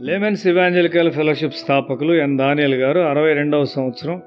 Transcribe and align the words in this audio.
Laymen's 0.00 0.46
evangelical 0.46 1.12
fellowship 1.12 1.54
స్థాపకులు 1.54 2.14
ఎన్ 2.14 2.38
దానియల్ 2.38 2.74
గారు 2.74 3.00
అరవై 3.00 3.32
రెండవ 3.32 3.64
సంవత్సరం 3.64 4.22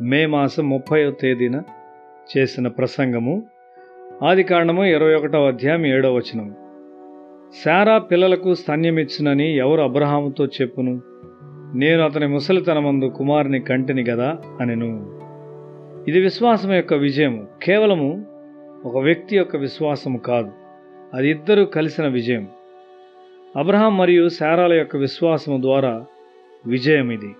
మే 0.00 0.26
మాసం 0.26 0.68
ముప్పైవ 0.68 1.10
తేదీన 1.10 1.62
చేసిన 2.38 2.68
ప్రసంగము. 2.68 3.42
ఆది 4.22 4.42
కాండము 4.42 4.84
ఇరవై 4.84 5.14
ఒకటవ 5.14 5.48
అధ్యాయం 5.48 5.86
ఏడవ 5.86 6.14
వచనం. 6.14 6.54
శారా 7.64 7.98
పిల్లలకు 7.98 8.54
స్తన్యమిచ్చునని 8.54 9.56
ఎవరు 9.56 9.80
అబ్రహాముతో 9.80 10.46
చెప్పును? 10.46 11.00
నేను 11.74 12.02
అతని 12.02 12.26
ముసలితనమందు 12.26 13.04
కుమారుని 13.04 13.60
కంటిని 13.60 14.04
గదా 14.10 14.38
అనెను. 14.60 15.20
ఇది 16.08 16.20
విశ్వాసం 16.20 16.72
యొక్క 16.72 16.94
విజయము. 16.94 17.46
కేవలము 17.62 18.24
ఒక 18.84 18.96
వ్యక్తి 18.98 19.36
యొక్క 19.36 19.56
విశ్వాసము 19.56 20.18
కాదు. 20.18 20.50
అది 21.14 21.30
ఇద్దరు 21.30 21.64
కలిసిన 21.64 22.06
విజయం. 22.06 22.48
అబ్రహాం 23.58 23.98
మరియు 23.98 24.28
శారాల 24.28 24.72
యొక్క 24.72 24.96
విశ్వాసము 24.96 25.62
ద్వారా 25.62 26.04
విజయం 26.66 27.10
ఇది 27.10 27.34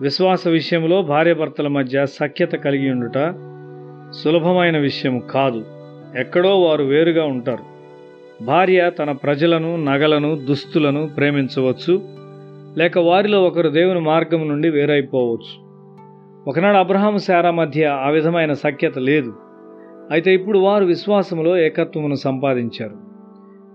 విశ్వాస 0.00 0.48
విషయంలో 0.48 1.02
భార్యాభర్తల 1.02 1.68
మధ్య 1.68 2.06
సఖ్యత 2.06 2.52
కలిగి 2.52 2.90
ఉండుట 2.90 3.34
సులభమైన 4.10 4.78
విషయం 4.78 5.18
కాదు. 5.18 5.64
ఎక్కడో 6.18 6.60
వారు 6.60 6.84
వేరుగా 6.84 7.24
ఉంటారు. 7.24 7.64
భార్య 8.44 8.90
తన 8.98 9.12
ప్రజలను 9.12 9.84
నగలను 9.84 10.36
దుస్తులను 10.36 11.08
ప్రేమించవచ్చు. 11.16 12.02
లేక 12.78 12.98
వారిలో 12.98 13.44
ఒకరు 13.44 13.68
దేవుని 13.68 14.00
మార్గం 14.00 14.48
నుండి 14.48 14.70
వేరైపోవచ్చు. 14.70 15.68
ఒకనాడు 16.50 16.76
అబ్రహాం 16.76 17.18
శారా 17.18 17.50
మధ్య 17.50 17.86
ఆ 17.86 18.08
విధమైన 18.08 18.52
సఖ్యత 18.52 18.98
లేదు. 18.98 19.32
అయితే 20.10 20.34
ఇప్పుడు 20.34 20.58
వారు 20.58 20.84
విశ్వాసములో 20.84 21.58
ఏకత్వమును 21.58 22.14
సంపాదించారు. 22.14 23.07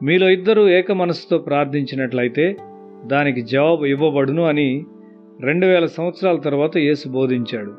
మీలో 0.03 0.30
ఇద్దరు 0.30 0.70
ఏక 0.70 0.91
మనసుతో 0.91 1.38
ప్రార్థించినట్లయితే 1.38 2.58
దానికి 3.05 3.41
జవాబు 3.41 3.86
ఇవ్వబడును 3.86 4.44
అని 4.44 4.86
రెండు 5.41 5.66
వేల 5.66 5.86
సంవత్సరాల 5.86 6.36
తర్వాత 6.36 6.78
యేసు 6.78 7.09
బోధించాడు. 7.09 7.73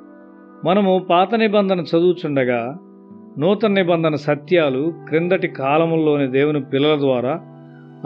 మనము 0.64 1.06
పాత 1.10 1.34
నిబంధన 1.34 1.80
చదువుచుండగా 1.80 2.78
నూతన 3.38 3.68
నిబంధన 3.68 4.14
సత్యాలు 4.14 4.94
క్రిందటి 5.08 5.48
కాలముల్లోని 5.48 6.30
దేవుని 6.30 6.62
పిల్లల 6.62 6.98
ద్వారా 6.98 7.40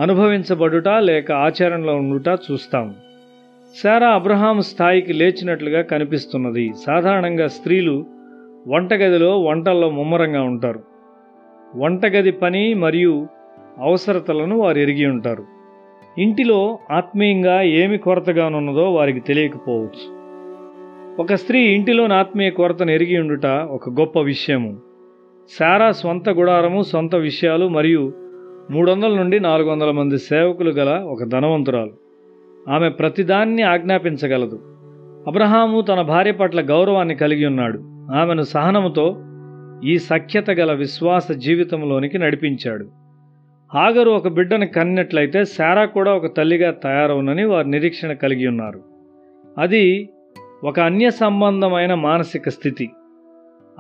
అనుభవించబడుట 0.03 0.89
లేక 0.89 1.33
ఆచరణలో 1.33 1.95
ఉండుట 1.97 2.39
చూస్తాము. 2.53 2.95
శారా 3.83 4.09
అబ్రహాం 4.09 4.61
స్థాయికి 4.61 5.13
లేచినట్లుగా 5.13 5.83
కనిపిస్తున్నది. 5.83 6.73
సాధారణంగా 6.87 7.47
స్త్రీలు 7.47 8.07
వంటగదిలో 8.69 9.41
వంటల్లో 9.41 9.91
ముమ్మరంగా 9.91 10.43
ఉంటారు. 10.43 10.81
వంటగది 11.77 12.31
పని 12.31 12.75
మరియు 12.75 13.27
అవసరతలను 13.81 14.59
వారు 14.59 14.79
ఎరిగి 14.79 15.07
ఉంటారు. 15.07 15.45
ఇంటిలో 16.19 16.79
ఆత్మీయంగా 16.91 17.63
ఏమి 17.63 17.99
కొరతగానున్నదో 17.99 18.93
వారికి 18.93 19.21
తెలియకపోవచ్చు. 19.21 20.19
ఒక 21.23 21.35
స్త్రీ 21.35 21.61
ఇంటిలోని 21.61 22.15
ఆత్మీయ 22.15 22.51
కొరతను 22.51 22.91
ఎరిగి 22.91 23.21
ఉండుట 23.21 23.47
ఒక 23.47 23.91
గొప్ప 23.91 24.19
విషయము. 24.19 24.77
శారా 25.59 25.91
సొంత 25.91 26.29
గుడారము 26.29 26.83
సొంత 26.83 27.15
విషయాలు 27.15 27.69
మరియు 27.69 28.13
మూడు 28.71 28.91
వందల 28.91 29.17
నుండి 29.17 29.41
నాలుగు 29.41 29.71
వందల 29.71 29.91
మంది 29.91 30.19
సేవకులు 30.19 30.71
గల 30.71 30.89
ఒక 30.89 31.25
ధనవంతురాలు. 31.25 31.91
ఆమె 32.71 32.89
ప్రతిదాన్ని 32.89 33.63
ఆజ్ఞాపించగలదు. 33.63 34.61
అబ్రహాము 35.27 35.81
తన 35.81 36.03
భార్య 36.03 36.33
పట్ల 36.33 36.61
గౌరవాన్ని 36.61 37.15
కలిగి 37.15 37.47
ఉన్నాడు. 37.47 37.79
ఆమెను 38.15 38.43
సహనముతో 38.43 39.17
ఈ 39.85 39.99
సఖ్యత 39.99 40.51
గల 40.51 40.73
విశ్వాస 40.73 41.33
జీవితంలోనికి 41.33 42.19
నడిపించాడు. 42.19 43.08
ఆగరు 43.75 44.11
ఒక 44.11 44.29
బిడ్డను 44.29 44.67
కన్నట్లయితే 44.67 45.45
శారా 45.45 45.85
కూడా 45.85 46.15
ఒక 46.15 46.37
తల్లిగా 46.37 46.71
తయారవునని 46.71 47.45
వారు 47.45 47.69
నిరీక్షణ 47.69 48.13
కలిగి 48.13 48.47
ఉన్నారు. 48.47 48.81
అది 49.59 50.09
ఒక 50.65 50.81
అన్య 50.81 51.11
సంబంధమైన 51.11 51.95
మానసిక 51.95 52.49
స్థితి. 52.49 52.91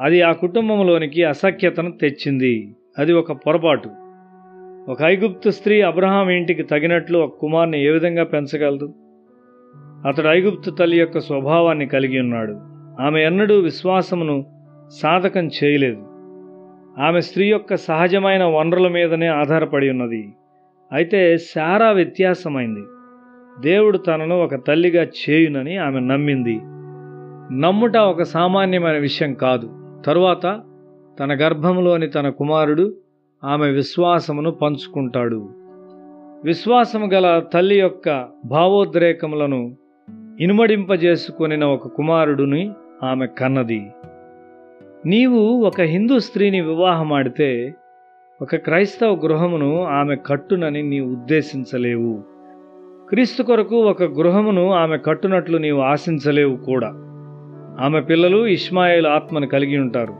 అది 0.00 0.22
ఆ 0.22 0.32
కుటుంబంలోనికి 0.32 1.24
అసఖ్యతను 1.24 1.90
తెచ్చింది. 1.90 2.74
అది 2.98 3.12
ఒక 3.12 3.32
పొరపాటు. 3.32 3.90
ఒక 4.88 5.02
ఐగుప్తు 5.02 5.50
స్త్రీ 5.50 5.80
అబ్రహాం 5.80 6.30
ఇంటికి 6.30 6.62
తగినట్లు 6.62 7.18
ఒక 7.18 7.36
కుమార్ని 7.38 7.86
ఏ 7.86 7.90
విధంగా 7.90 8.24
పెంచగలదు? 8.24 8.94
అతడు 10.08 10.28
ఐగుప్తు 10.28 10.70
తల్లి 10.70 11.00
యొక్క 11.00 11.18
స్వభావాన్ని 11.18 11.86
కలిగి 11.86 12.20
ఉన్నాడు. 12.20 12.60
ఆమె 13.02 13.24
ఎన్నడూ 13.24 13.58
విశ్వాసమును 13.58 14.46
సాధకం 14.88 15.50
చేయలేదు. 15.64 16.17
ఆమె 16.98 17.20
స్త్రీ 17.20 17.48
యొక్క 17.48 17.74
సహజమైన 17.74 18.44
వనరుల 18.44 18.88
మీదనే 18.88 19.26
ఆధారపడి 19.26 19.90
ఉన్నది. 19.90 20.32
అయితే 20.92 21.38
శారా 21.38 21.90
వ్యత్యాసమైంది. 21.90 22.80
దేవుడు 23.60 23.98
తనను 23.98 24.42
ఒక 24.42 24.54
తల్లిగా 24.54 25.02
చేయునని 25.02 25.76
ఆమె 25.76 26.00
నమ్మింది. 26.00 26.60
నమ్ముట 27.60 27.96
ఒక 27.96 28.22
సామాన్యమైన 28.22 28.98
విషయం 28.98 29.34
కాదు. 29.34 29.70
తరువాత 30.06 30.60
తన 31.20 31.32
గర్భంలోని 31.32 32.06
తన 32.06 32.28
కుమారుడు 32.28 32.94
ఆమె 33.44 33.70
విశ్వాసమును 33.70 34.50
పంచుకుంటాడు. 34.50 35.48
విశ్వాసము 36.44 37.06
గల 37.06 37.42
తల్లి 37.54 37.80
యొక్క 37.80 38.26
భావోద్రేకములను 38.44 39.76
ఇనుమడింపజేసుకొనిన 40.40 41.64
ఒక 41.64 41.88
కుమారుడుని 41.88 42.70
ఆమె 43.02 43.26
కన్నది. 43.26 43.86
నీవు 45.06 45.38
ఒక 45.38 45.80
హిందూ 45.80 46.18
స్త్రీని 46.18 46.60
వివాహమాడితే 46.60 47.74
ఒక 48.42 48.56
క్రైస్తవ 48.56 49.14
గృహమును 49.14 49.84
ఆమె 49.84 50.16
కట్టునని 50.26 50.82
నీవు 50.82 51.10
ఉద్దేశించలేవు. 51.10 52.22
క్రీస్తు 53.08 53.42
కొరకు 53.42 53.76
ఒక 53.76 54.02
గృహమును 54.02 54.72
ఆమె 54.72 54.98
కట్టునట్లు 54.98 55.58
నీవు 55.58 55.80
ఆశించలేవు 55.80 56.56
కూడా. 56.56 56.88
ఆమె 57.80 58.00
పిల్లలు 58.00 58.46
ఇస్మాయిల్ 58.46 59.06
ఆత్మను 59.06 59.46
కలిగి 59.46 59.78
ఉంటారు. 59.78 60.14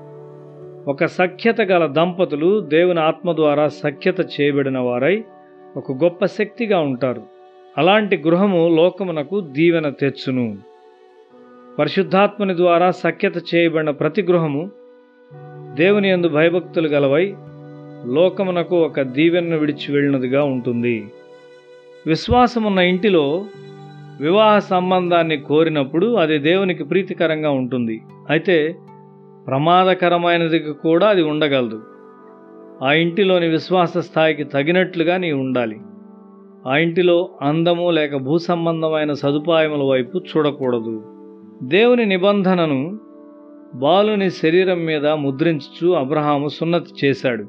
ఒక 0.91 1.05
సఖ్యత 1.05 1.61
గల 1.61 1.87
దంపతులు 1.87 2.61
దేవుని 2.61 3.01
ఆత్మ 3.01 3.33
ద్వారా 3.33 3.69
సఖ్యత 3.69 4.21
చేయబడిన 4.21 4.79
వారై 4.79 5.25
ఒక 5.77 5.93
గొప్ప 5.93 6.27
శక్తిగా 6.27 6.81
ఉంటారు. 6.81 7.23
అలాంటి 7.79 8.17
గృహము 8.17 8.69
లోకమునకు 8.69 9.41
దీవెన 9.41 9.89
తెచ్చును. 9.89 10.57
పరిశుద్ధాత్మని 11.79 12.57
ద్వారా 12.57 12.91
సఖ్యత 12.91 13.37
చేయబడిన 13.55 13.91
ప్రతి 13.91 14.23
గృహము 14.23 14.71
దేవుని 15.75 16.11
యందు 16.11 16.29
భయభక్తులు 16.29 16.89
గలవై 16.89 17.35
లోకమునకు 18.05 18.85
ఒక 18.85 19.01
దీవెనను 19.01 19.59
విడిచి 19.59 19.95
వెళ్ళినదిగా 19.95 20.45
ఉంటుంది. 20.45 21.07
విశ్వాసమున్న 22.07 22.79
ఇంటిలో 22.79 23.45
వివాహ 24.21 24.59
సంబంధాన్ని 24.59 25.37
కోరినప్పుడు 25.37 26.15
అది 26.15 26.39
దేవునికి 26.39 26.85
ప్రీతికరంగా 26.85 27.51
ఉంటుంది. 27.51 28.01
అయితే 28.31 28.77
ప్రమాదకరమైనది 29.47 30.59
కూడా 30.59 31.09
అది 31.09 31.23
ఉండగలదు. 31.23 31.83
ఆ 32.83 32.93
ఇంటిలోని 32.93 33.49
విశ్వాస 33.49 33.99
స్థాయికి 33.99 34.45
తగినట్లుగా 34.45 35.17
నీ 35.17 35.33
ఉండాలి. 35.33 35.77
ఆ 36.67 36.77
ఇంటిలో 36.77 37.31
అందము 37.43 37.91
లేక 37.91 38.17
భూ 38.17 38.39
సంబంధమైన 38.39 39.13
సదుపాయముల 39.13 39.83
వైపు 39.91 40.19
చూడకూడదు. 40.19 41.18
దేవుని 41.63 42.07
నిబంధనను 42.07 42.99
బాలుని 43.75 44.31
శరీరం 44.31 44.85
మీద 44.85 45.07
ముద్రించుచు 45.07 45.93
అబ్రహాము 45.93 46.49
సున్నతి 46.49 47.07
చేశాడు. 47.07 47.45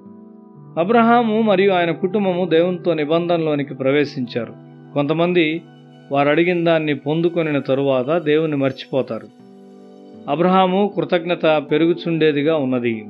అబ్రహాము 0.80 1.42
మరియు 1.42 1.72
ఆయన 1.72 1.92
కుటుంబము 1.92 2.46
దేవునితో 2.46 2.94
నిబంధనలోనికి 2.94 3.74
ప్రవేశించారు. 3.74 4.54
కొంతమంది 4.94 5.62
వారు 6.12 6.30
అడిగిన 6.30 6.64
దాన్ని 6.64 6.96
పొందుకొనిన 6.96 7.60
తరువాత 7.60 8.24
దేవుని 8.24 8.56
మర్చిపోతారు. 8.56 9.28
అబ్రహాము 10.30 10.94
కృతజ్ఞత 10.96 11.64
పెరుగుచుండేదిగా 11.72 12.56
ఉన్నది. 12.56 13.06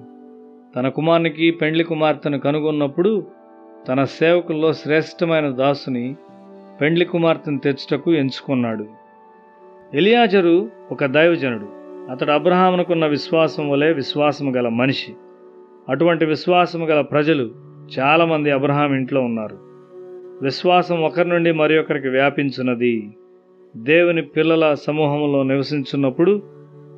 తన 0.76 0.88
కుమారునికి 0.88 1.52
పెండ్లి 1.52 1.84
కుమార్తెను 1.84 2.40
కనుగొన్నప్పుడు 2.40 3.26
తన 3.88 4.04
సేవకుల్లో 4.04 4.74
శ్రేష్టమైన 4.74 5.50
దాసుని 5.50 6.16
పెండ్లి 6.82 7.06
కుమార్తెను 7.06 7.58
తెచ్చుటకు 7.58 8.14
ఎంచుకున్నాడు. 8.14 8.99
ఎలియాజరు 9.94 10.70
ఒక 10.92 11.06
దైవజనుడు. 11.06 11.66
అతడు 12.12 12.32
అబ్రహామునకున్న 12.32 13.06
విశ్వాసం 13.06 13.70
వలె 13.70 13.94
విశ్వాసము 13.94 14.52
గల 14.52 14.68
మనిషి. 14.68 15.14
అటువంటి 15.90 16.26
విశ్వాసము 16.26 16.86
గల 16.86 17.02
ప్రజలు 17.02 17.52
చాలామంది 18.00 18.52
అబ్రహాం 18.52 18.96
ఇంట్లో 18.96 19.22
ఉన్నారు. 19.22 19.58
విశ్వాసం 20.42 21.04
ఒకరి 21.04 21.30
నుండి 21.30 21.52
మరి 21.52 21.80
ఒకరికి 21.80 22.08
వ్యాపించున్నది 22.08 23.18
దేవుని 23.78 24.22
పిల్లల 24.22 24.74
సమూహంలో 24.74 25.44
నివసించున్నప్పుడు 25.44 26.42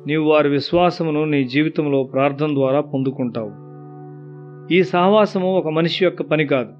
నీవు 0.06 0.24
వారి 0.24 0.48
విశ్వాసమును 0.48 1.24
నీ 1.24 1.44
జీవితంలో 1.44 2.02
ప్రార్థన 2.02 2.54
ద్వారా 2.54 2.80
పొందుకుంటావు. 2.80 3.52
ఈ 4.74 4.82
సహవాసము 4.82 5.56
ఒక 5.56 5.68
మనిషి 5.68 6.04
యొక్క 6.04 6.22
పని 6.22 6.46
కాదు. 6.46 6.72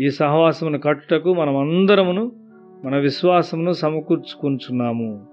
ఈ 0.00 0.10
సహవాసమును 0.10 0.78
కట్టుటకు 0.78 1.34
మనం 1.34 1.56
అందరమును 1.56 2.39
మన 2.84 2.96
విశ్వాసమును 2.96 3.72
సమకూర్చుకుంటున్నాము 3.72 5.26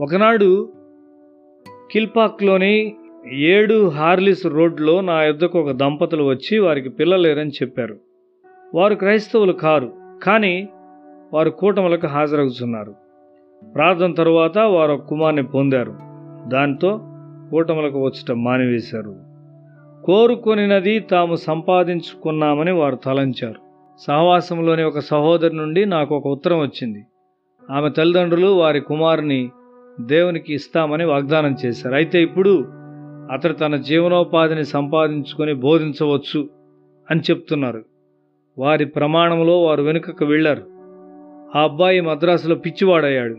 ఒకనాడు 0.00 0.72
కిల్పాక్లోని 1.92 2.96
ఏడు 3.32 3.88
హార్లిస్ 3.88 4.46
రోడ్లో 4.46 5.00
నా 5.00 5.22
యుద్ధకు 5.22 5.58
ఒక 5.60 5.70
దంపతులు 5.70 6.24
వచ్చి 6.24 6.58
వారికి 6.58 6.88
పిల్లలేరని 6.88 7.50
చెప్పారు. 7.50 7.96
వారు 8.74 8.94
క్రైస్తవులు 8.94 9.52
కారు 9.52 9.92
కానీ 10.22 10.68
వారు 11.32 11.50
కూటములకు 11.50 12.06
హాజరవుతున్నారు 12.06 12.94
ప్రార్థన 13.74 14.14
తరువాత 14.14 14.58
వారు 14.58 14.92
ఒక 14.92 15.00
కుమార్ని 15.00 15.42
పొందారు. 15.42 15.94
దాంతో 16.48 17.00
కూటములకు 17.50 18.04
వచ్చటం 18.04 18.44
మానివేశారు. 18.44 19.16
కోరుకొనినది 20.04 21.00
తాము 21.00 21.34
సంపాదించుకున్నామని 21.34 22.72
వారు 22.72 22.96
తలంచారు. 22.96 23.67
సహవాసంలోని 23.98 24.82
ఒక 24.82 24.98
సహోదరి 24.98 25.56
నుండి 25.56 25.84
నాకు 25.84 26.16
ఒక 26.16 26.26
ఉత్తరం 26.26 26.60
వచ్చింది. 26.60 27.04
ఆమె 27.70 27.90
తల్లిదండ్రులు 27.90 28.46
వారి 28.46 28.80
కుమారుని 28.80 29.50
దేవునికి 30.00 30.54
ఇస్తామని 30.54 31.04
వాగ్దానం 31.04 31.56
చేశారు. 31.66 31.94
అయితే 31.94 32.22
ఇప్పుడు 32.22 32.64
అతడు 33.32 33.52
తన 33.52 33.76
జీవనోపాధిని 33.76 34.64
సంపాదించుకొని 34.64 35.54
బోధించవచ్చు 35.54 36.48
అని 37.10 37.20
చెప్తున్నారు. 37.20 37.84
వారి 38.58 38.84
ప్రమాణంలో 38.84 39.62
వారు 39.62 39.82
వెనుకకు 39.82 40.24
వెళ్ళారు. 40.24 40.62
ఆ 41.58 41.62
అబ్బాయి 41.62 42.00
మద్రాసులో 42.00 42.54
పిచ్చివాడయ్యాడు. 42.54 43.36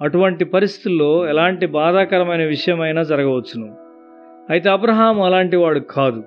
అటువంటి 0.00 0.44
పరిస్థితుల్లో 0.44 1.28
ఎలాంటి 1.28 1.66
బాధాకరమైన 1.66 2.44
విషయమైనా 2.44 3.02
జరగవచ్చును. 3.02 3.76
అయితే 4.50 4.70
అబ్రహాం 4.70 5.22
అలాంటి 5.22 5.56
వాడు 5.56 5.80
కాదు. 5.80 6.22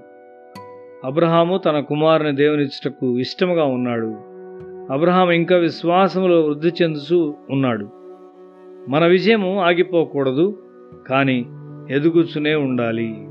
అబ్రహాము 1.06 1.57
తన 1.57 1.80
కుమారుని 1.80 2.36
దేవునిచ్చుటకు 2.36 3.19
ఇష్టముగా 3.19 3.63
ఉన్నాడు. 3.63 4.15
అబ్రహాం 4.94 5.31
ఇంకా 5.31 5.57
విశ్వాసములో 5.57 6.42
వృద్ధి 6.42 6.71
చెందుతూ 6.81 7.33
ఉన్నాడు. 7.50 7.89
మన 8.89 9.06
విజయము 9.06 9.62
ఆగిపోకూడదు 9.62 10.57
కానీ 11.07 11.45
ఎదుగుతూనే 11.89 12.56
ఉండాలి. 12.56 13.27